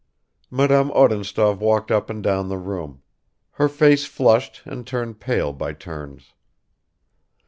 [0.49, 3.03] Madame Odintsov walked up and down the room.
[3.51, 6.33] Her face flushed and turned pale by turns.